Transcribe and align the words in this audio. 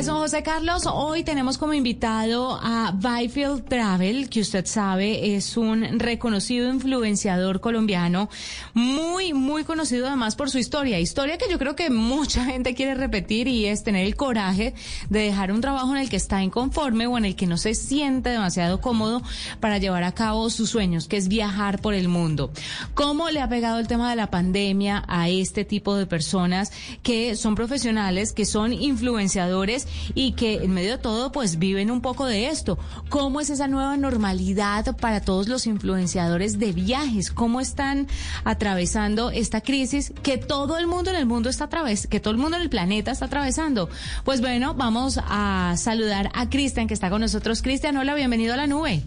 Pues 0.00 0.08
José 0.08 0.42
Carlos, 0.42 0.84
hoy 0.90 1.24
tenemos 1.24 1.58
como 1.58 1.74
invitado 1.74 2.58
a 2.62 2.90
Byfield 2.96 3.68
Travel, 3.68 4.30
que 4.30 4.40
usted 4.40 4.64
sabe 4.64 5.36
es 5.36 5.58
un 5.58 5.98
reconocido 5.98 6.72
influenciador 6.72 7.60
colombiano, 7.60 8.30
muy, 8.72 9.34
muy 9.34 9.62
conocido 9.62 10.06
además 10.06 10.36
por 10.36 10.48
su 10.48 10.56
historia. 10.56 10.98
Historia 10.98 11.36
que 11.36 11.50
yo 11.50 11.58
creo 11.58 11.76
que 11.76 11.90
mucha 11.90 12.46
gente 12.46 12.74
quiere 12.74 12.94
repetir 12.94 13.46
y 13.46 13.66
es 13.66 13.84
tener 13.84 14.06
el 14.06 14.16
coraje 14.16 14.72
de 15.10 15.20
dejar 15.20 15.52
un 15.52 15.60
trabajo 15.60 15.94
en 15.94 16.00
el 16.00 16.08
que 16.08 16.16
está 16.16 16.42
inconforme 16.42 17.06
o 17.06 17.18
en 17.18 17.26
el 17.26 17.36
que 17.36 17.46
no 17.46 17.58
se 17.58 17.74
siente 17.74 18.30
demasiado 18.30 18.80
cómodo 18.80 19.20
para 19.60 19.76
llevar 19.76 20.04
a 20.04 20.12
cabo 20.12 20.48
sus 20.48 20.70
sueños, 20.70 21.08
que 21.08 21.18
es 21.18 21.28
viajar 21.28 21.78
por 21.78 21.92
el 21.92 22.08
mundo. 22.08 22.52
¿Cómo 22.94 23.28
le 23.28 23.42
ha 23.42 23.50
pegado 23.50 23.78
el 23.78 23.86
tema 23.86 24.08
de 24.08 24.16
la 24.16 24.30
pandemia 24.30 25.04
a 25.08 25.28
este 25.28 25.66
tipo 25.66 25.94
de 25.94 26.06
personas 26.06 26.72
que 27.02 27.36
son 27.36 27.54
profesionales, 27.54 28.32
que 28.32 28.46
son 28.46 28.72
influenciadores? 28.72 29.88
Y 30.14 30.32
que 30.32 30.56
en 30.56 30.72
medio 30.72 30.92
de 30.92 30.98
todo 30.98 31.32
pues 31.32 31.58
viven 31.58 31.90
un 31.90 32.00
poco 32.00 32.26
de 32.26 32.48
esto. 32.48 32.78
¿Cómo 33.08 33.40
es 33.40 33.50
esa 33.50 33.68
nueva 33.68 33.96
normalidad 33.96 34.96
para 34.96 35.20
todos 35.20 35.48
los 35.48 35.66
influenciadores 35.66 36.58
de 36.58 36.72
viajes? 36.72 37.30
¿Cómo 37.30 37.60
están 37.60 38.06
atravesando 38.44 39.30
esta 39.30 39.60
crisis 39.60 40.12
que 40.22 40.38
todo 40.38 40.78
el 40.78 40.86
mundo 40.86 41.10
en 41.10 41.16
el 41.16 41.26
mundo 41.26 41.48
está 41.48 41.64
atravesando, 41.64 42.10
que 42.10 42.20
todo 42.20 42.32
el 42.32 42.38
mundo 42.38 42.56
en 42.56 42.62
el 42.62 42.70
planeta 42.70 43.10
está 43.10 43.26
atravesando? 43.26 43.88
Pues 44.24 44.40
bueno, 44.40 44.74
vamos 44.74 45.20
a 45.22 45.74
saludar 45.76 46.30
a 46.34 46.48
Cristian 46.48 46.86
que 46.86 46.94
está 46.94 47.10
con 47.10 47.20
nosotros. 47.20 47.62
Cristian, 47.62 47.96
hola, 47.96 48.14
bienvenido 48.14 48.54
a 48.54 48.56
la 48.56 48.66
nube. 48.66 49.02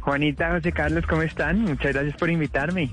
Juanita, 0.00 0.50
José 0.50 0.72
Carlos, 0.72 1.04
¿cómo 1.06 1.22
están? 1.22 1.60
Muchas 1.60 1.92
gracias 1.92 2.16
por 2.16 2.28
invitarme. 2.28 2.90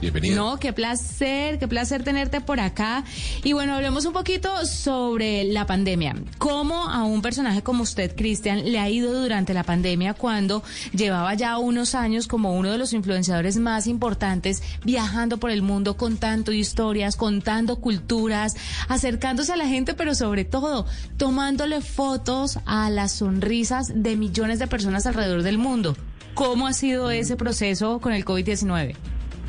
Bienvenido. 0.00 0.36
No, 0.36 0.58
qué 0.58 0.72
placer, 0.72 1.58
qué 1.58 1.68
placer 1.68 2.02
tenerte 2.02 2.40
por 2.40 2.58
acá. 2.58 3.04
Y 3.44 3.52
bueno, 3.52 3.74
hablemos 3.74 4.06
un 4.06 4.14
poquito 4.14 4.64
sobre 4.64 5.44
la 5.44 5.66
pandemia. 5.66 6.14
¿Cómo 6.38 6.88
a 6.88 7.04
un 7.04 7.20
personaje 7.20 7.62
como 7.62 7.82
usted, 7.82 8.16
Cristian, 8.16 8.72
le 8.72 8.78
ha 8.78 8.88
ido 8.88 9.20
durante 9.20 9.52
la 9.52 9.62
pandemia 9.62 10.14
cuando 10.14 10.62
llevaba 10.92 11.34
ya 11.34 11.58
unos 11.58 11.94
años 11.94 12.26
como 12.26 12.56
uno 12.56 12.70
de 12.70 12.78
los 12.78 12.94
influenciadores 12.94 13.58
más 13.58 13.86
importantes, 13.86 14.62
viajando 14.84 15.36
por 15.36 15.50
el 15.50 15.60
mundo 15.60 15.98
contando 15.98 16.52
historias, 16.52 17.16
contando 17.16 17.76
culturas, 17.76 18.56
acercándose 18.88 19.52
a 19.52 19.56
la 19.56 19.66
gente, 19.66 19.92
pero 19.92 20.14
sobre 20.14 20.46
todo 20.46 20.86
tomándole 21.18 21.82
fotos 21.82 22.58
a 22.64 22.88
las 22.88 23.12
sonrisas 23.12 23.92
de 23.94 24.16
millones 24.16 24.58
de 24.58 24.66
personas 24.66 25.04
alrededor 25.06 25.42
del 25.42 25.58
mundo? 25.58 25.94
¿Cómo 26.32 26.66
ha 26.66 26.72
sido 26.72 27.10
ese 27.10 27.36
proceso 27.36 27.98
con 28.00 28.14
el 28.14 28.24
COVID-19? 28.24 28.94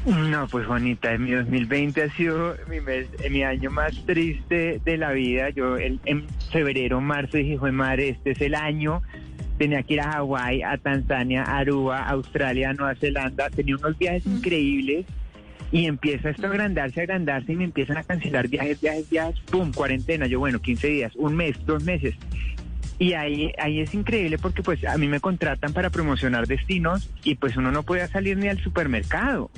No, 0.06 0.48
pues 0.48 0.66
Juanita, 0.66 1.16
mi 1.20 1.32
2020 1.32 2.02
ha 2.02 2.10
sido 2.10 2.56
mi, 2.68 2.80
mes, 2.80 3.08
mi 3.30 3.44
año 3.44 3.70
más 3.70 3.94
triste 4.06 4.82
de 4.84 4.98
la 4.98 5.12
vida. 5.12 5.50
Yo 5.52 5.78
en 5.78 6.26
febrero, 6.52 7.02
marzo 7.02 7.38
dije, 7.38 7.58
joder 7.58 7.74
madre, 7.74 8.10
este 8.10 8.32
es 8.32 8.42
el 8.42 8.56
año. 8.56 9.02
Tenía 9.60 9.84
que 9.84 9.94
ir 9.94 10.02
a 10.02 10.14
Hawái, 10.14 10.64
a 10.64 10.78
Tanzania, 10.78 11.44
a 11.44 11.60
Aruba, 11.60 12.08
Australia, 12.10 12.74
Nueva 12.74 12.96
Zelanda. 12.96 13.52
Tenía 13.52 13.76
unos 13.76 13.96
viajes 14.00 14.26
increíbles 14.26 15.06
y 15.72 15.86
empieza 15.86 16.32
esto 16.32 16.48
a 16.48 16.50
agrandarse, 16.50 17.02
a 17.02 17.04
agrandarse 17.04 17.54
y 17.54 17.56
me 17.56 17.66
empiezan 17.66 17.98
a 17.98 18.04
cancelar 18.04 18.48
viajes, 18.48 18.82
viajes, 18.82 19.08
viajes. 19.08 19.40
¡Pum! 19.52 19.72
Cuarentena. 19.72 20.26
Yo, 20.26 20.40
bueno, 20.40 20.60
15 20.60 20.88
días, 20.88 21.16
un 21.16 21.36
mes, 21.36 21.64
dos 21.68 21.84
meses. 21.84 22.16
Y 22.98 23.14
ahí, 23.14 23.54
ahí 23.60 23.82
es 23.82 23.94
increíble 23.94 24.40
porque 24.40 24.64
pues 24.64 24.84
a 24.84 24.98
mí 24.98 25.08
me 25.08 25.20
contratan 25.20 25.74
para 25.74 25.92
promocionar 25.92 26.48
destinos 26.48 27.12
y 27.24 27.36
pues 27.36 27.56
uno 27.56 27.72
no 27.72 27.84
puede 27.84 28.08
salir 28.08 28.38
ni 28.38 28.48
al 28.48 28.60
supermercado. 28.60 29.52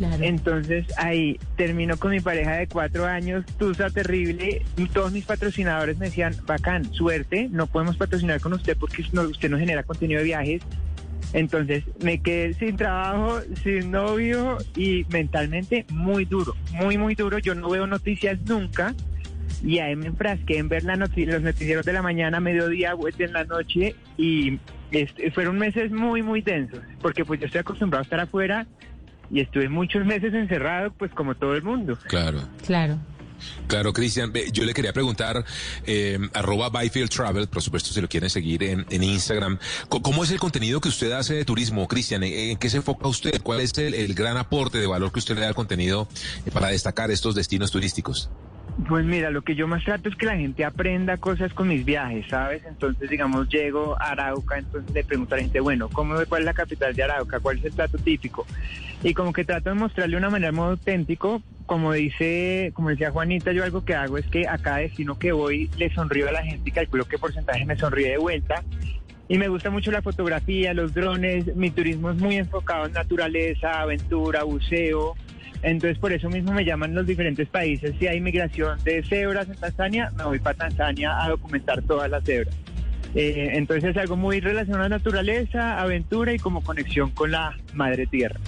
Entonces 0.00 0.86
ahí 0.96 1.38
termino 1.56 1.96
con 1.96 2.10
mi 2.10 2.20
pareja 2.20 2.52
de 2.56 2.66
cuatro 2.66 3.06
años, 3.06 3.44
tusa 3.58 3.90
terrible, 3.90 4.62
todos 4.92 5.12
mis 5.12 5.24
patrocinadores 5.24 5.98
me 5.98 6.06
decían, 6.06 6.34
bacán, 6.46 6.90
suerte, 6.92 7.48
no 7.50 7.66
podemos 7.66 7.96
patrocinar 7.96 8.40
con 8.40 8.54
usted 8.54 8.76
porque 8.78 9.02
usted 9.02 9.50
no 9.50 9.58
genera 9.58 9.82
contenido 9.82 10.20
de 10.20 10.24
viajes. 10.24 10.62
Entonces 11.32 11.84
me 12.02 12.20
quedé 12.20 12.54
sin 12.54 12.76
trabajo, 12.76 13.40
sin 13.62 13.90
novio 13.90 14.58
y 14.74 15.04
mentalmente 15.10 15.84
muy 15.90 16.24
duro, 16.24 16.56
muy, 16.72 16.98
muy 16.98 17.14
duro. 17.14 17.38
Yo 17.38 17.54
no 17.54 17.68
veo 17.68 17.86
noticias 17.86 18.40
nunca 18.46 18.94
y 19.62 19.78
ahí 19.78 19.94
me 19.94 20.06
enfrasqué 20.06 20.58
en 20.58 20.68
ver 20.68 20.84
la 20.84 20.96
los 20.96 21.10
noticieros 21.42 21.84
de 21.84 21.92
la 21.92 22.02
mañana, 22.02 22.40
mediodía, 22.40 22.94
en 23.18 23.32
la 23.32 23.44
noche 23.44 23.94
y 24.16 24.58
este, 24.90 25.30
fueron 25.30 25.58
meses 25.58 25.92
muy, 25.92 26.22
muy 26.22 26.40
densos 26.40 26.80
porque 27.00 27.24
pues 27.24 27.38
yo 27.38 27.46
estoy 27.46 27.60
acostumbrado 27.60 28.00
a 28.00 28.04
estar 28.04 28.20
afuera 28.20 28.66
y 29.30 29.40
estuve 29.40 29.68
muchos 29.68 30.04
meses 30.04 30.34
encerrado, 30.34 30.92
pues 30.92 31.12
como 31.12 31.34
todo 31.34 31.54
el 31.54 31.62
mundo. 31.62 31.98
Claro. 32.08 32.40
Claro. 32.66 32.98
Claro, 33.66 33.92
Cristian, 33.92 34.32
yo 34.52 34.64
le 34.64 34.74
quería 34.74 34.92
preguntar, 34.92 35.44
eh, 35.86 36.18
arroba 36.34 36.68
Byfield 36.68 37.08
Travel, 37.08 37.48
por 37.48 37.62
supuesto, 37.62 37.90
si 37.90 38.00
lo 38.00 38.08
quieren 38.08 38.28
seguir 38.28 38.62
en, 38.62 39.02
Instagram, 39.02 39.58
¿cómo 39.88 40.24
es 40.24 40.30
el 40.30 40.38
contenido 40.38 40.80
que 40.80 40.88
usted 40.88 41.12
hace 41.12 41.34
de 41.34 41.44
turismo, 41.44 41.86
Cristian? 41.88 42.22
¿En 42.22 42.58
qué 42.58 42.68
se 42.68 42.78
enfoca 42.78 43.08
usted? 43.08 43.40
¿Cuál 43.42 43.60
es 43.60 43.76
el, 43.78 44.14
gran 44.14 44.36
aporte 44.36 44.78
de 44.78 44.86
valor 44.86 45.10
que 45.12 45.20
usted 45.20 45.36
le 45.36 45.42
da 45.42 45.48
al 45.48 45.54
contenido 45.54 46.08
eh, 46.44 46.50
para 46.50 46.68
destacar 46.68 47.10
estos 47.10 47.34
destinos 47.34 47.70
turísticos? 47.70 48.28
Pues 48.88 49.04
mira, 49.04 49.30
lo 49.30 49.42
que 49.42 49.54
yo 49.54 49.68
más 49.68 49.84
trato 49.84 50.08
es 50.08 50.16
que 50.16 50.26
la 50.26 50.36
gente 50.36 50.64
aprenda 50.64 51.16
cosas 51.16 51.52
con 51.52 51.68
mis 51.68 51.84
viajes, 51.84 52.26
¿sabes? 52.28 52.62
Entonces, 52.66 53.10
digamos, 53.10 53.48
llego 53.48 53.96
a 54.00 54.10
Arauca, 54.10 54.58
entonces 54.58 54.92
le 54.92 55.04
pregunto 55.04 55.34
a 55.34 55.38
la 55.38 55.42
gente, 55.42 55.60
bueno, 55.60 55.88
¿cómo, 55.88 56.14
¿cuál 56.28 56.42
es 56.42 56.46
la 56.46 56.54
capital 56.54 56.94
de 56.94 57.02
Arauca? 57.02 57.40
¿Cuál 57.40 57.58
es 57.58 57.64
el 57.66 57.72
plato 57.72 57.98
típico? 57.98 58.46
Y 59.02 59.14
como 59.14 59.32
que 59.32 59.44
trato 59.44 59.70
de 59.70 59.76
mostrarle 59.76 60.16
de 60.16 60.18
una 60.18 60.30
manera 60.30 60.52
muy 60.52 60.64
auténtico, 60.64 61.42
como 61.66 61.92
dice, 61.92 62.72
como 62.74 62.88
decía 62.88 63.10
Juanita, 63.10 63.52
yo 63.52 63.62
algo 63.62 63.84
que 63.84 63.94
hago 63.94 64.18
es 64.18 64.26
que 64.26 64.48
a 64.48 64.58
cada 64.58 64.78
destino 64.78 65.18
que 65.18 65.32
voy 65.32 65.70
le 65.76 65.92
sonrío 65.94 66.28
a 66.28 66.32
la 66.32 66.42
gente 66.42 66.68
y 66.68 66.72
calculo 66.72 67.04
qué 67.04 67.16
porcentaje 67.16 67.64
me 67.64 67.76
sonríe 67.76 68.10
de 68.10 68.18
vuelta. 68.18 68.62
Y 69.28 69.38
me 69.38 69.46
gusta 69.46 69.70
mucho 69.70 69.92
la 69.92 70.02
fotografía, 70.02 70.74
los 70.74 70.92
drones, 70.92 71.54
mi 71.54 71.70
turismo 71.70 72.10
es 72.10 72.16
muy 72.16 72.36
enfocado 72.36 72.86
en 72.86 72.92
naturaleza, 72.94 73.80
aventura, 73.80 74.42
buceo, 74.42 75.14
entonces, 75.62 75.98
por 75.98 76.12
eso 76.12 76.28
mismo 76.28 76.52
me 76.52 76.64
llaman 76.64 76.94
los 76.94 77.06
diferentes 77.06 77.48
países. 77.48 77.94
Si 77.98 78.06
hay 78.06 78.20
migración 78.20 78.82
de 78.82 79.02
cebras 79.02 79.48
en 79.48 79.56
Tanzania, 79.56 80.10
me 80.16 80.24
voy 80.24 80.38
para 80.38 80.56
Tanzania 80.56 81.22
a 81.22 81.28
documentar 81.28 81.82
todas 81.82 82.10
las 82.10 82.24
cebras. 82.24 82.54
Eh, 83.14 83.50
entonces, 83.54 83.90
es 83.90 83.96
algo 83.96 84.16
muy 84.16 84.40
relacionado 84.40 84.84
a 84.84 84.88
la 84.88 84.96
naturaleza, 84.96 85.80
aventura 85.80 86.32
y 86.32 86.38
como 86.38 86.62
conexión 86.62 87.10
con 87.10 87.32
la 87.32 87.56
madre 87.74 88.06
tierra. 88.06 88.40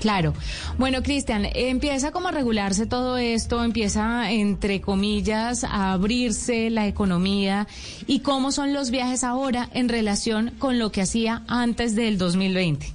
Claro. 0.00 0.34
Bueno, 0.76 1.02
Cristian, 1.02 1.46
empieza 1.54 2.10
como 2.10 2.28
a 2.28 2.30
regularse 2.30 2.84
todo 2.84 3.16
esto, 3.16 3.64
empieza, 3.64 4.30
entre 4.30 4.82
comillas, 4.82 5.64
a 5.64 5.92
abrirse 5.92 6.68
la 6.68 6.86
economía. 6.86 7.66
¿Y 8.06 8.20
cómo 8.20 8.52
son 8.52 8.74
los 8.74 8.90
viajes 8.90 9.24
ahora 9.24 9.70
en 9.72 9.88
relación 9.88 10.50
con 10.58 10.78
lo 10.78 10.92
que 10.92 11.00
hacía 11.00 11.42
antes 11.48 11.94
del 11.94 12.18
2020? 12.18 12.93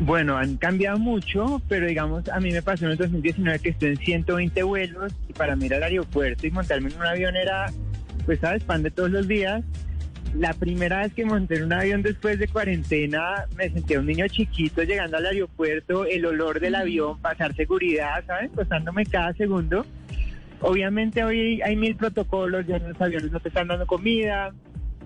Bueno, 0.00 0.36
han 0.36 0.56
cambiado 0.58 0.98
mucho, 0.98 1.60
pero 1.68 1.86
digamos, 1.86 2.28
a 2.28 2.38
mí 2.38 2.52
me 2.52 2.62
pasó 2.62 2.84
en 2.84 2.92
el 2.92 2.96
2019 2.98 3.58
que 3.58 3.70
estoy 3.70 3.88
en 3.90 3.96
120 3.96 4.62
vuelos 4.62 5.12
y 5.28 5.32
para 5.32 5.56
mí 5.56 5.66
ir 5.66 5.74
al 5.74 5.82
aeropuerto 5.82 6.46
y 6.46 6.50
montarme 6.52 6.90
en 6.90 6.96
un 6.96 7.06
avión 7.06 7.34
era, 7.34 7.66
pues, 8.24 8.38
¿sabes? 8.38 8.62
Pan 8.62 8.84
de 8.84 8.92
todos 8.92 9.10
los 9.10 9.26
días. 9.26 9.64
La 10.36 10.52
primera 10.52 11.00
vez 11.00 11.14
que 11.14 11.24
monté 11.24 11.56
en 11.56 11.64
un 11.64 11.72
avión 11.72 12.02
después 12.02 12.38
de 12.38 12.46
cuarentena, 12.46 13.46
me 13.56 13.70
sentía 13.70 13.98
un 13.98 14.06
niño 14.06 14.28
chiquito 14.28 14.84
llegando 14.84 15.16
al 15.16 15.26
aeropuerto, 15.26 16.04
el 16.04 16.26
olor 16.26 16.60
del 16.60 16.76
avión, 16.76 17.20
pasar 17.20 17.56
seguridad, 17.56 18.22
¿sabes? 18.26 18.50
Pasándome 18.54 19.04
cada 19.04 19.32
segundo. 19.32 19.84
Obviamente 20.60 21.24
hoy 21.24 21.60
hay 21.62 21.74
mil 21.74 21.96
protocolos, 21.96 22.66
ya 22.66 22.76
en 22.76 22.90
los 22.90 23.00
aviones 23.00 23.32
no 23.32 23.40
te 23.40 23.48
están 23.48 23.66
dando 23.66 23.86
comida. 23.86 24.52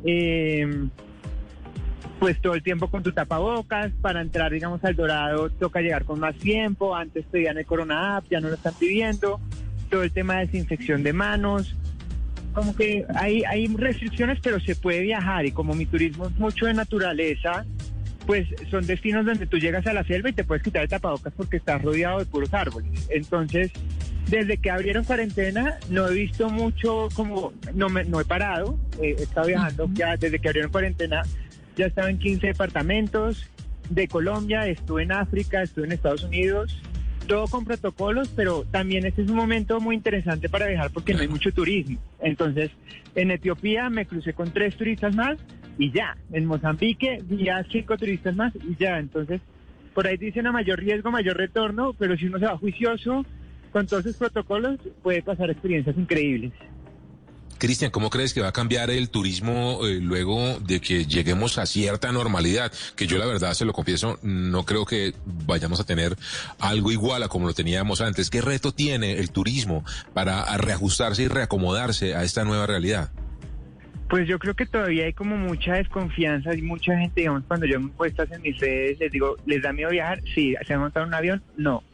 Eh, 0.04 0.68
pues 2.22 2.40
todo 2.40 2.54
el 2.54 2.62
tiempo 2.62 2.88
con 2.88 3.02
tu 3.02 3.10
tapabocas. 3.10 3.90
Para 4.00 4.20
entrar, 4.20 4.52
digamos, 4.52 4.84
al 4.84 4.94
Dorado 4.94 5.50
toca 5.50 5.80
llegar 5.80 6.04
con 6.04 6.20
más 6.20 6.36
tiempo. 6.36 6.94
Antes 6.94 7.24
pedían 7.28 7.58
el 7.58 7.66
Corona 7.66 8.16
App, 8.16 8.26
ya 8.30 8.38
no 8.38 8.46
lo 8.46 8.54
están 8.54 8.74
pidiendo. 8.74 9.40
Todo 9.90 10.04
el 10.04 10.12
tema 10.12 10.36
de 10.36 10.46
desinfección 10.46 11.02
de 11.02 11.12
manos. 11.12 11.74
Como 12.54 12.76
que 12.76 13.04
hay, 13.16 13.42
hay 13.42 13.66
restricciones, 13.66 14.38
pero 14.40 14.60
se 14.60 14.76
puede 14.76 15.00
viajar. 15.00 15.46
Y 15.46 15.50
como 15.50 15.74
mi 15.74 15.84
turismo 15.84 16.28
es 16.28 16.38
mucho 16.38 16.66
de 16.66 16.74
naturaleza, 16.74 17.64
pues 18.24 18.46
son 18.70 18.86
destinos 18.86 19.26
donde 19.26 19.48
tú 19.48 19.58
llegas 19.58 19.84
a 19.88 19.92
la 19.92 20.04
selva 20.04 20.28
y 20.28 20.32
te 20.32 20.44
puedes 20.44 20.62
quitar 20.62 20.82
el 20.82 20.88
tapabocas 20.88 21.32
porque 21.36 21.56
estás 21.56 21.82
rodeado 21.82 22.20
de 22.20 22.26
puros 22.26 22.54
árboles. 22.54 23.08
Entonces, 23.10 23.72
desde 24.28 24.58
que 24.58 24.70
abrieron 24.70 25.02
cuarentena, 25.02 25.76
no 25.90 26.06
he 26.06 26.14
visto 26.14 26.48
mucho, 26.50 27.08
como 27.14 27.52
no, 27.74 27.88
me, 27.88 28.04
no 28.04 28.20
he 28.20 28.24
parado, 28.24 28.78
eh, 29.02 29.16
he 29.18 29.22
estado 29.24 29.48
viajando 29.48 29.90
ya 29.92 30.16
desde 30.16 30.38
que 30.38 30.48
abrieron 30.48 30.70
cuarentena, 30.70 31.22
ya 31.76 31.86
estaba 31.86 32.10
en 32.10 32.18
15 32.18 32.48
departamentos 32.48 33.48
de 33.88 34.08
Colombia, 34.08 34.66
estuve 34.66 35.02
en 35.02 35.12
África, 35.12 35.62
estuve 35.62 35.86
en 35.86 35.92
Estados 35.92 36.24
Unidos, 36.24 36.80
todo 37.26 37.46
con 37.46 37.64
protocolos, 37.64 38.28
pero 38.34 38.64
también 38.70 39.06
este 39.06 39.22
es 39.22 39.30
un 39.30 39.36
momento 39.36 39.80
muy 39.80 39.96
interesante 39.96 40.48
para 40.48 40.66
viajar 40.66 40.90
porque 40.90 41.14
no 41.14 41.20
hay 41.20 41.28
mucho 41.28 41.52
turismo. 41.52 41.98
Entonces, 42.20 42.70
en 43.14 43.30
Etiopía 43.30 43.90
me 43.90 44.06
crucé 44.06 44.32
con 44.32 44.50
tres 44.52 44.76
turistas 44.76 45.14
más 45.14 45.38
y 45.78 45.90
ya. 45.92 46.16
En 46.32 46.46
Mozambique 46.46 47.22
ya 47.28 47.64
cinco 47.70 47.96
turistas 47.96 48.34
más 48.36 48.52
y 48.56 48.76
ya. 48.76 48.98
Entonces, 48.98 49.40
por 49.94 50.06
ahí 50.06 50.16
dicen 50.16 50.46
a 50.46 50.52
mayor 50.52 50.80
riesgo, 50.80 51.10
mayor 51.10 51.36
retorno, 51.36 51.92
pero 51.98 52.16
si 52.16 52.26
uno 52.26 52.38
se 52.38 52.46
va 52.46 52.56
juicioso 52.56 53.24
con 53.72 53.86
todos 53.86 54.04
esos 54.04 54.18
protocolos, 54.18 54.78
puede 55.02 55.22
pasar 55.22 55.50
experiencias 55.50 55.96
increíbles. 55.96 56.52
Cristian, 57.62 57.92
¿cómo 57.92 58.10
crees 58.10 58.34
que 58.34 58.40
va 58.40 58.48
a 58.48 58.52
cambiar 58.52 58.90
el 58.90 59.08
turismo 59.08 59.86
eh, 59.86 60.00
luego 60.02 60.58
de 60.58 60.80
que 60.80 61.04
lleguemos 61.04 61.58
a 61.58 61.66
cierta 61.66 62.10
normalidad? 62.10 62.72
Que 62.96 63.06
yo 63.06 63.18
la 63.18 63.26
verdad, 63.26 63.54
se 63.54 63.64
lo 63.64 63.72
confieso, 63.72 64.18
no 64.20 64.64
creo 64.64 64.84
que 64.84 65.14
vayamos 65.46 65.78
a 65.78 65.84
tener 65.84 66.16
algo 66.58 66.90
igual 66.90 67.22
a 67.22 67.28
como 67.28 67.46
lo 67.46 67.54
teníamos 67.54 68.00
antes. 68.00 68.30
¿Qué 68.30 68.40
reto 68.40 68.72
tiene 68.72 69.12
el 69.12 69.30
turismo 69.30 69.84
para 70.12 70.44
reajustarse 70.56 71.22
y 71.22 71.28
reacomodarse 71.28 72.16
a 72.16 72.24
esta 72.24 72.42
nueva 72.42 72.66
realidad? 72.66 73.12
Pues 74.10 74.26
yo 74.26 74.40
creo 74.40 74.54
que 74.54 74.66
todavía 74.66 75.04
hay 75.04 75.12
como 75.12 75.36
mucha 75.36 75.74
desconfianza 75.74 76.56
y 76.56 76.62
mucha 76.62 76.98
gente, 76.98 77.20
digamos, 77.20 77.44
cuando 77.46 77.66
yo 77.66 77.78
me 77.78 77.90
puesto 77.90 78.24
en 78.24 78.42
mis 78.42 78.58
redes, 78.58 78.98
les 78.98 79.12
digo, 79.12 79.36
¿les 79.46 79.62
da 79.62 79.72
miedo 79.72 79.90
viajar? 79.90 80.20
Sí, 80.34 80.56
¿se 80.66 80.74
han 80.74 80.80
montado 80.80 81.06
un 81.06 81.14
avión? 81.14 81.44
No. 81.56 81.84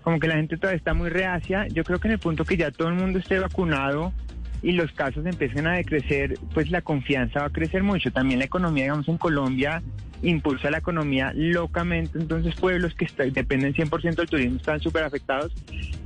Como 0.00 0.20
que 0.20 0.26
la 0.26 0.36
gente 0.36 0.56
todavía 0.56 0.78
está 0.78 0.94
muy 0.94 1.10
reacia. 1.10 1.66
Yo 1.68 1.84
creo 1.84 2.00
que 2.00 2.08
en 2.08 2.12
el 2.12 2.18
punto 2.18 2.46
que 2.46 2.56
ya 2.56 2.70
todo 2.70 2.88
el 2.88 2.94
mundo 2.94 3.18
esté 3.18 3.38
vacunado, 3.38 4.14
y 4.62 4.72
los 4.72 4.92
casos 4.92 5.24
empiecen 5.26 5.66
a 5.66 5.74
decrecer, 5.74 6.38
pues 6.54 6.70
la 6.70 6.82
confianza 6.82 7.40
va 7.40 7.46
a 7.46 7.50
crecer 7.50 7.82
mucho. 7.82 8.10
También 8.10 8.40
la 8.40 8.46
economía, 8.46 8.84
digamos, 8.84 9.08
en 9.08 9.18
Colombia 9.18 9.82
impulsa 10.22 10.70
la 10.70 10.78
economía 10.78 11.32
locamente, 11.34 12.18
entonces 12.18 12.54
pueblos 12.56 12.94
que 12.94 13.06
dependen 13.30 13.74
100% 13.74 14.16
del 14.16 14.28
turismo 14.28 14.56
están 14.56 14.80
súper 14.80 15.04
afectados 15.04 15.52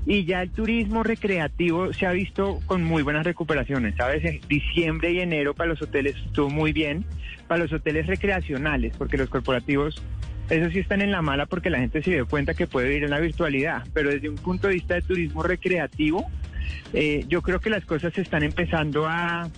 y 0.04 0.24
ya 0.24 0.42
el 0.42 0.50
turismo 0.50 1.02
recreativo 1.02 1.92
se 1.92 2.06
ha 2.06 2.12
visto 2.12 2.60
con 2.66 2.82
muy 2.82 3.02
buenas 3.02 3.24
recuperaciones, 3.24 3.94
¿sabes? 3.96 4.24
En 4.24 4.40
diciembre 4.48 5.12
y 5.12 5.20
enero 5.20 5.54
para 5.54 5.70
los 5.70 5.80
hoteles 5.80 6.16
estuvo 6.26 6.50
muy 6.50 6.72
bien, 6.72 7.04
para 7.46 7.62
los 7.62 7.72
hoteles 7.72 8.06
recreacionales, 8.06 8.94
porque 8.96 9.16
los 9.16 9.30
corporativos, 9.30 10.02
eso 10.50 10.70
sí 10.70 10.80
están 10.80 11.00
en 11.00 11.10
la 11.10 11.22
mala 11.22 11.46
porque 11.46 11.70
la 11.70 11.78
gente 11.78 12.02
se 12.02 12.10
dio 12.10 12.26
cuenta 12.26 12.54
que 12.54 12.66
puede 12.66 12.88
vivir 12.88 13.04
en 13.04 13.10
la 13.10 13.20
virtualidad, 13.20 13.84
pero 13.94 14.10
desde 14.10 14.28
un 14.28 14.36
punto 14.36 14.68
de 14.68 14.74
vista 14.74 14.94
de 14.94 15.02
turismo 15.02 15.42
recreativo, 15.42 16.28
eh, 16.92 17.24
yo 17.28 17.42
creo 17.42 17.60
que 17.60 17.70
las 17.70 17.84
cosas 17.84 18.12
se 18.14 18.22
están 18.22 18.42
empezando 18.42 19.06
a, 19.06 19.48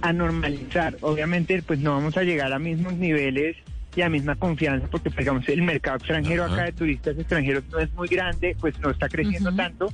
a 0.00 0.12
normalizar. 0.12 0.96
Obviamente, 1.00 1.62
pues 1.62 1.80
no 1.80 1.92
vamos 1.92 2.16
a 2.16 2.22
llegar 2.22 2.52
a 2.52 2.58
mismos 2.58 2.94
niveles 2.94 3.56
y 3.96 4.02
a 4.02 4.08
misma 4.08 4.36
confianza, 4.36 4.86
porque 4.88 5.10
pues, 5.10 5.18
digamos 5.18 5.48
el 5.48 5.62
mercado 5.62 5.96
extranjero 5.96 6.44
acá 6.44 6.64
de 6.64 6.72
turistas 6.72 7.18
extranjeros 7.18 7.64
no 7.70 7.78
es 7.80 7.92
muy 7.94 8.06
grande, 8.06 8.56
pues 8.60 8.78
no 8.80 8.90
está 8.90 9.08
creciendo 9.08 9.52
tanto, 9.54 9.92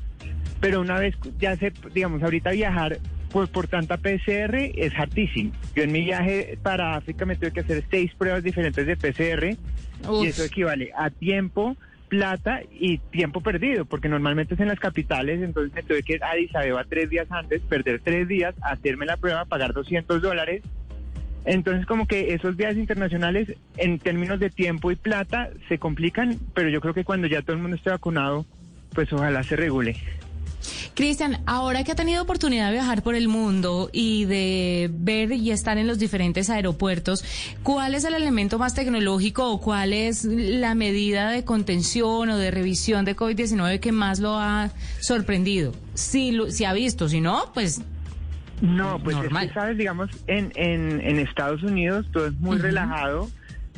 pero 0.61 0.81
una 0.81 0.99
vez 0.99 1.15
ya 1.39 1.57
se, 1.57 1.73
digamos, 1.95 2.23
ahorita 2.23 2.51
viajar 2.51 2.99
por, 3.31 3.49
por 3.49 3.67
tanta 3.67 3.97
PCR 3.97 4.57
es 4.57 4.93
hartísimo. 4.97 5.53
Yo 5.75 5.85
en 5.85 5.93
mi 5.93 6.03
viaje 6.05 6.59
para 6.63 6.97
África 6.97 7.25
me 7.25 7.37
tuve 7.37 7.53
que 7.53 7.61
hacer 7.61 7.85
seis 7.91 8.13
pruebas 8.17 8.43
diferentes 8.43 8.87
de 8.87 8.97
PCR 8.97 9.57
y 10.23 10.27
eso 10.27 10.45
equivale 10.45 10.91
a 10.97 11.11
tiempo, 11.11 11.77
plata 12.15 12.61
y 12.71 12.99
tiempo 12.99 13.41
perdido, 13.41 13.87
porque 13.87 14.09
normalmente 14.09 14.55
es 14.55 14.61
en 14.61 14.69
las 14.69 14.79
capitales, 14.79 15.43
entonces 15.43 15.75
me 15.75 15.83
tuve 15.83 16.05
que 16.05 16.15
ir 16.15 16.23
a 16.23 16.31
Addis 16.31 16.55
Abeba 16.55 16.85
tres 16.85 17.11
días 17.11 17.27
antes, 17.29 17.61
perder 17.63 18.01
tres 18.05 18.29
días, 18.29 18.55
hacerme 18.63 19.05
la 19.05 19.17
prueba, 19.17 19.45
pagar 19.47 19.73
200 19.73 20.23
dólares. 20.23 20.63
Entonces 21.45 21.87
como 21.87 22.07
que 22.07 22.33
esos 22.33 22.57
viajes 22.57 22.79
internacionales 22.79 23.53
en 23.79 23.99
términos 23.99 24.39
de 24.39 24.49
tiempo 24.49 24.93
y 24.93 24.97
plata 24.97 25.51
se 25.69 25.79
complican, 25.79 26.39
pero 26.55 26.69
yo 26.69 26.81
creo 26.81 26.95
que 26.95 27.03
cuando 27.03 27.27
ya 27.27 27.43
todo 27.43 27.57
el 27.57 27.63
mundo 27.63 27.77
esté 27.77 27.91
vacunado, 27.91 28.47
pues 28.95 29.13
ojalá 29.13 29.43
se 29.43 29.57
regule. 29.57 29.97
Cristian, 30.95 31.39
ahora 31.47 31.83
que 31.85 31.93
ha 31.93 31.95
tenido 31.95 32.23
oportunidad 32.23 32.67
de 32.67 32.73
viajar 32.73 33.03
por 33.03 33.15
el 33.15 33.29
mundo 33.29 33.91
y 33.93 34.25
de 34.27 34.91
ver 34.93 35.33
y 35.33 35.51
estar 35.51 35.77
en 35.77 35.87
los 35.87 35.99
diferentes 35.99 36.51
aeropuertos, 36.51 37.25
¿cuál 37.63 37.95
es 37.95 38.05
el 38.05 38.15
elemento 38.15 38.59
más 38.59 38.75
tecnológico 38.75 39.51
o 39.51 39.61
cuál 39.61 39.93
es 39.93 40.25
la 40.25 40.75
medida 40.75 41.31
de 41.31 41.45
contención 41.45 42.29
o 42.31 42.39
de 42.39 42.51
revisión 42.51 43.05
de 43.05 43.17
COVID-19 43.17 43.81
que 43.81 43.93
más 43.93 44.21
lo 44.21 44.39
ha 44.39 44.71
sorprendido? 45.01 45.73
Si, 45.95 46.39
si 46.51 46.65
ha 46.65 46.73
visto, 46.73 47.09
si 47.09 47.21
no, 47.21 47.51
pues 47.53 47.83
no, 48.61 48.99
pues 49.03 49.17
Es 49.17 49.53
sabes, 49.53 49.77
digamos, 49.77 50.11
en, 50.27 50.53
en, 50.55 51.01
en, 51.01 51.19
Estados 51.19 51.63
Unidos 51.63 52.07
todo 52.13 52.29
es 52.29 52.35
muy 52.35 52.59
relajado. 52.59 53.29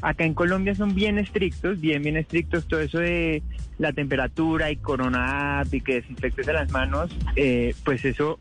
Acá 0.06 0.24
en 0.24 0.34
Colombia 0.34 0.72
son 0.72 0.94
bien 0.94 1.18
estrictos, 1.18 1.80
bien, 1.80 2.00
bien 2.00 2.16
estrictos. 2.16 2.68
Todo 2.68 2.78
eso 2.78 3.00
de 3.00 3.42
la 3.76 3.92
temperatura 3.92 4.70
y 4.70 4.76
corona 4.76 5.64
y 5.72 5.80
que 5.80 5.94
desinfectes 5.94 6.46
las 6.46 6.70
manos, 6.70 7.10
eh, 7.34 7.74
pues 7.84 8.04
eso, 8.04 8.38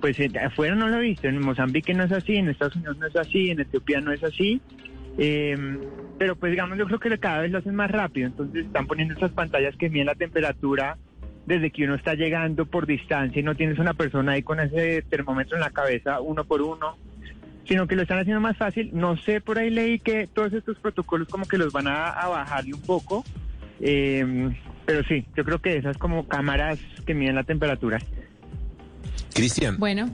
pues 0.00 0.18
eh, 0.18 0.28
afuera 0.44 0.74
no 0.74 0.88
lo 0.88 0.96
he 0.96 1.02
visto. 1.02 1.28
En 1.28 1.40
Mozambique 1.40 1.94
no 1.94 2.02
es 2.02 2.10
así, 2.10 2.34
en 2.34 2.48
Estados 2.48 2.74
Unidos 2.74 2.98
no 2.98 3.06
es 3.06 3.14
así, 3.14 3.50
en 3.50 3.60
Etiopía 3.60 4.00
no 4.00 4.10
es 4.10 4.24
así. 4.24 4.60
Em, 5.18 5.78
pero 6.18 6.34
pues 6.34 6.50
digamos, 6.50 6.76
yo 6.76 6.86
creo 6.86 6.98
que 6.98 7.16
cada 7.16 7.42
vez 7.42 7.52
lo 7.52 7.58
hacen 7.58 7.76
más 7.76 7.92
rápido. 7.92 8.26
Entonces 8.26 8.66
están 8.66 8.88
poniendo 8.88 9.14
esas 9.14 9.30
pantallas 9.30 9.76
que 9.76 9.88
miden 9.88 10.06
la 10.06 10.16
temperatura 10.16 10.98
desde 11.46 11.70
que 11.70 11.84
uno 11.84 11.94
está 11.94 12.14
llegando 12.14 12.66
por 12.66 12.86
distancia 12.86 13.38
y 13.38 13.44
no 13.44 13.54
tienes 13.54 13.78
una 13.78 13.94
persona 13.94 14.32
ahí 14.32 14.42
con 14.42 14.58
ese 14.58 15.02
termómetro 15.02 15.54
en 15.54 15.60
la 15.60 15.70
cabeza 15.70 16.20
uno 16.20 16.42
por 16.42 16.60
uno 16.60 16.96
sino 17.66 17.86
que 17.86 17.96
lo 17.96 18.02
están 18.02 18.18
haciendo 18.18 18.40
más 18.40 18.56
fácil. 18.56 18.90
No 18.92 19.16
sé, 19.16 19.40
por 19.40 19.58
ahí 19.58 19.70
leí 19.70 19.98
que 19.98 20.26
todos 20.26 20.52
estos 20.52 20.78
protocolos 20.78 21.28
como 21.28 21.46
que 21.46 21.58
los 21.58 21.72
van 21.72 21.88
a, 21.88 22.08
a 22.08 22.28
bajarle 22.28 22.74
un 22.74 22.82
poco, 22.82 23.24
eh, 23.80 24.54
pero 24.84 25.02
sí, 25.04 25.26
yo 25.36 25.44
creo 25.44 25.60
que 25.60 25.76
esas 25.76 25.98
como 25.98 26.26
cámaras 26.28 26.78
que 27.04 27.14
miden 27.14 27.34
la 27.34 27.44
temperatura. 27.44 27.98
Cristian. 29.34 29.76
Bueno. 29.78 30.10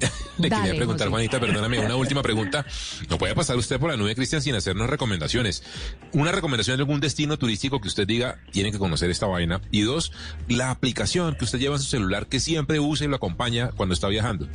Le 0.38 0.48
quería 0.48 0.74
preguntar, 0.74 1.08
Juanita, 1.08 1.38
perdóname, 1.38 1.78
una 1.78 1.96
última 1.96 2.22
pregunta. 2.22 2.64
No 3.08 3.18
puede 3.18 3.34
pasar 3.34 3.56
usted 3.56 3.78
por 3.78 3.90
la 3.90 3.96
nube, 3.96 4.14
Cristian, 4.14 4.40
sin 4.40 4.54
hacernos 4.54 4.88
recomendaciones. 4.88 5.62
Una 6.12 6.32
recomendación 6.32 6.76
de 6.76 6.82
algún 6.82 7.00
destino 7.00 7.38
turístico 7.38 7.80
que 7.80 7.88
usted 7.88 8.06
diga, 8.06 8.38
tiene 8.50 8.72
que 8.72 8.78
conocer 8.78 9.10
esta 9.10 9.26
vaina. 9.26 9.60
Y 9.70 9.82
dos, 9.82 10.12
la 10.48 10.70
aplicación 10.70 11.34
que 11.34 11.44
usted 11.44 11.58
lleva 11.58 11.76
en 11.76 11.82
su 11.82 11.88
celular 11.88 12.26
que 12.26 12.40
siempre 12.40 12.80
usa 12.80 13.06
y 13.06 13.10
lo 13.10 13.16
acompaña 13.16 13.70
cuando 13.72 13.94
está 13.94 14.08
viajando. 14.08 14.48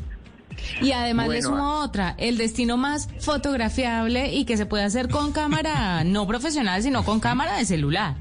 Y 0.81 0.91
además 0.91 1.29
le 1.29 1.41
sumo 1.41 1.81
otra, 1.81 2.15
el 2.17 2.37
destino 2.37 2.77
más 2.77 3.09
fotografiable 3.19 4.33
y 4.33 4.45
que 4.45 4.57
se 4.57 4.65
puede 4.65 4.83
hacer 4.83 5.09
con 5.09 5.31
cámara 5.31 6.03
no 6.05 6.27
profesional, 6.27 6.81
sino 6.83 7.03
con 7.03 7.19
cámara 7.19 7.57
de 7.57 7.65
celular. 7.65 8.15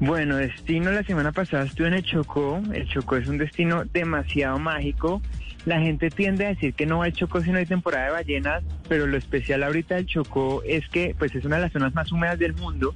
Bueno, 0.00 0.36
destino 0.36 0.90
la 0.90 1.04
semana 1.04 1.32
pasada 1.32 1.64
estuve 1.64 1.88
en 1.88 1.94
el 1.94 2.02
Chocó. 2.02 2.60
El 2.72 2.88
Chocó 2.88 3.16
es 3.16 3.28
un 3.28 3.38
destino 3.38 3.84
demasiado 3.84 4.58
mágico. 4.58 5.22
La 5.66 5.80
gente 5.80 6.10
tiende 6.10 6.46
a 6.46 6.48
decir 6.50 6.74
que 6.74 6.84
no 6.84 6.98
va 6.98 7.06
al 7.06 7.12
Chocó 7.12 7.40
si 7.40 7.50
no 7.50 7.58
hay 7.58 7.64
temporada 7.64 8.06
de 8.06 8.12
ballenas, 8.12 8.62
pero 8.88 9.06
lo 9.06 9.16
especial 9.16 9.62
ahorita 9.62 9.94
del 9.94 10.06
Chocó 10.06 10.62
es 10.66 10.86
que 10.88 11.14
pues 11.18 11.34
es 11.34 11.44
una 11.44 11.56
de 11.56 11.62
las 11.62 11.72
zonas 11.72 11.94
más 11.94 12.10
húmedas 12.12 12.38
del 12.38 12.54
mundo 12.54 12.94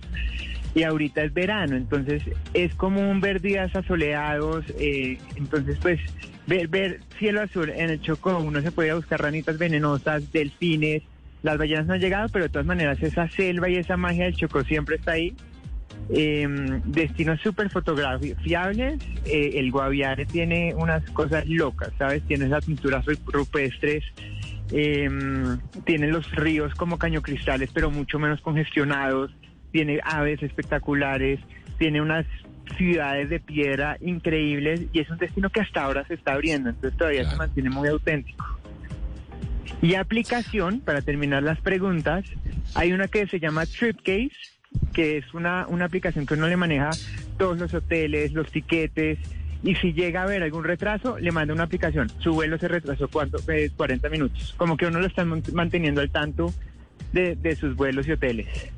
y 0.74 0.82
ahorita 0.82 1.24
es 1.24 1.34
verano, 1.34 1.76
entonces 1.76 2.22
es 2.54 2.74
como 2.74 3.10
un 3.10 3.20
ver 3.20 3.40
días 3.40 3.74
asoleados, 3.74 4.64
eh, 4.78 5.18
entonces 5.36 5.78
pues 5.80 6.00
ver, 6.46 6.68
ver 6.68 7.00
cielo 7.18 7.42
azul 7.42 7.70
en 7.70 7.90
el 7.90 8.00
Chocó, 8.00 8.38
uno 8.38 8.60
se 8.60 8.72
puede 8.72 8.94
buscar 8.94 9.22
ranitas 9.22 9.58
venenosas, 9.58 10.30
delfines, 10.32 11.02
las 11.42 11.56
ballenas 11.56 11.86
no 11.86 11.94
han 11.94 12.00
llegado, 12.00 12.28
pero 12.30 12.44
de 12.44 12.48
todas 12.48 12.66
maneras 12.66 13.02
esa 13.02 13.28
selva 13.28 13.68
y 13.68 13.76
esa 13.76 13.96
magia 13.96 14.24
del 14.24 14.36
Chocó 14.36 14.62
siempre 14.64 14.96
está 14.96 15.12
ahí. 15.12 15.34
Eh, 16.10 16.48
destinos 16.86 17.38
súper 17.42 17.68
fotografiables, 17.68 18.98
eh, 19.26 19.52
el 19.56 19.70
Guaviare 19.70 20.24
tiene 20.24 20.74
unas 20.74 21.04
cosas 21.10 21.46
locas, 21.46 21.90
¿sabes? 21.98 22.22
Tiene 22.22 22.46
esas 22.46 22.64
pinturas 22.64 23.04
rupestres, 23.26 24.04
eh, 24.72 25.08
tiene 25.84 26.08
los 26.08 26.30
ríos 26.32 26.74
como 26.74 26.98
cañocristales, 26.98 27.70
pero 27.74 27.90
mucho 27.90 28.18
menos 28.18 28.40
congestionados, 28.40 29.30
tiene 29.72 30.00
aves 30.02 30.42
espectaculares, 30.42 31.40
tiene 31.78 32.00
unas 32.00 32.26
ciudades 32.76 33.30
de 33.30 33.40
piedra 33.40 33.96
increíbles 34.00 34.82
y 34.92 35.00
es 35.00 35.10
un 35.10 35.18
destino 35.18 35.50
que 35.50 35.60
hasta 35.60 35.84
ahora 35.84 36.06
se 36.06 36.14
está 36.14 36.34
abriendo, 36.34 36.70
entonces 36.70 36.96
todavía 36.98 37.28
se 37.28 37.36
mantiene 37.36 37.70
muy 37.70 37.88
auténtico. 37.88 38.44
Y 39.80 39.94
aplicación, 39.94 40.80
para 40.80 41.02
terminar 41.02 41.42
las 41.42 41.60
preguntas, 41.60 42.24
hay 42.74 42.92
una 42.92 43.08
que 43.08 43.26
se 43.26 43.38
llama 43.38 43.64
Tripcase, 43.66 44.32
que 44.92 45.18
es 45.18 45.34
una, 45.34 45.66
una 45.68 45.84
aplicación 45.84 46.26
que 46.26 46.34
uno 46.34 46.48
le 46.48 46.56
maneja 46.56 46.90
todos 47.38 47.58
los 47.58 47.72
hoteles, 47.72 48.32
los 48.32 48.50
tiquetes, 48.50 49.18
y 49.62 49.74
si 49.76 49.92
llega 49.92 50.20
a 50.20 50.24
haber 50.24 50.42
algún 50.42 50.64
retraso, 50.64 51.18
le 51.18 51.32
manda 51.32 51.52
una 51.52 51.64
aplicación. 51.64 52.10
Su 52.20 52.32
vuelo 52.32 52.58
se 52.58 52.68
retrasó 52.68 53.08
cuánto, 53.08 53.38
40 53.76 54.06
eh, 54.06 54.10
minutos. 54.10 54.54
Como 54.56 54.76
que 54.76 54.86
uno 54.86 55.00
lo 55.00 55.06
está 55.06 55.24
manteniendo 55.24 56.00
al 56.00 56.10
tanto 56.10 56.52
de, 57.12 57.34
de 57.36 57.56
sus 57.56 57.74
vuelos 57.74 58.06
y 58.06 58.12
hoteles. 58.12 58.70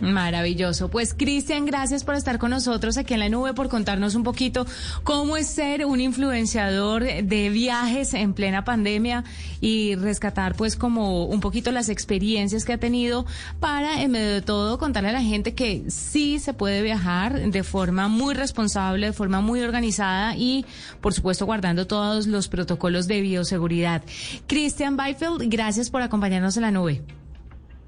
Maravilloso. 0.00 0.88
Pues 0.88 1.14
Cristian, 1.14 1.66
gracias 1.66 2.04
por 2.04 2.14
estar 2.14 2.38
con 2.38 2.50
nosotros 2.50 2.96
aquí 2.96 3.14
en 3.14 3.20
la 3.20 3.28
nube, 3.28 3.52
por 3.52 3.68
contarnos 3.68 4.14
un 4.14 4.22
poquito 4.22 4.66
cómo 5.02 5.36
es 5.36 5.46
ser 5.46 5.84
un 5.84 6.00
influenciador 6.00 7.04
de 7.04 7.50
viajes 7.50 8.14
en 8.14 8.32
plena 8.32 8.64
pandemia 8.64 9.24
y 9.60 9.96
rescatar 9.96 10.54
pues 10.54 10.76
como 10.76 11.26
un 11.26 11.40
poquito 11.40 11.70
las 11.70 11.88
experiencias 11.88 12.64
que 12.64 12.72
ha 12.72 12.78
tenido 12.78 13.26
para 13.60 14.02
en 14.02 14.12
medio 14.12 14.32
de 14.32 14.42
todo 14.42 14.78
contarle 14.78 15.10
a 15.10 15.12
la 15.12 15.22
gente 15.22 15.54
que 15.54 15.84
sí 15.88 16.38
se 16.38 16.54
puede 16.54 16.82
viajar 16.82 17.50
de 17.50 17.62
forma 17.62 18.08
muy 18.08 18.34
responsable, 18.34 19.08
de 19.08 19.12
forma 19.12 19.40
muy 19.40 19.60
organizada 19.60 20.34
y 20.36 20.64
por 21.00 21.12
supuesto 21.12 21.44
guardando 21.44 21.86
todos 21.86 22.26
los 22.26 22.48
protocolos 22.48 23.06
de 23.06 23.20
bioseguridad. 23.20 24.02
Cristian 24.46 24.96
Byfield, 24.96 25.42
gracias 25.50 25.90
por 25.90 26.00
acompañarnos 26.02 26.56
en 26.56 26.62
la 26.62 26.70
nube. 26.70 27.19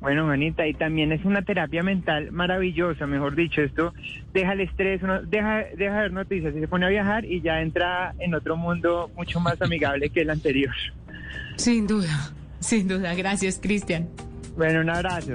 Bueno, 0.03 0.25
Juanita, 0.25 0.67
y 0.67 0.75
también 0.75 1.13
es 1.13 1.25
una 1.25 1.43
terapia 1.43 1.85
mental 1.85 2.33
maravillosa, 2.33 3.07
mejor 3.07 3.37
dicho, 3.37 3.63
esto 3.63 3.95
deja 4.35 4.53
el 4.53 4.63
estrés, 4.63 5.01
uno 5.01 5.23
deja, 5.23 5.65
deja 5.77 6.01
ver 6.01 6.13
noticias 6.13 6.53
y 6.57 6.59
se 6.59 6.67
pone 6.67 6.87
a 6.87 6.89
viajar 6.89 7.25
y 7.25 7.41
ya 7.41 7.61
entra 7.61 8.13
en 8.19 8.35
otro 8.35 8.57
mundo 8.57 9.13
mucho 9.15 9.39
más 9.39 9.63
amigable 9.63 10.11
que 10.11 10.23
el 10.23 10.31
anterior. 10.31 10.75
Sin 11.55 11.87
duda, 11.87 12.33
sin 12.59 12.89
duda. 12.89 13.15
Gracias, 13.15 13.61
Cristian. 13.63 14.09
Bueno, 14.57 14.81
un 14.81 14.91
abrazo. 14.91 15.35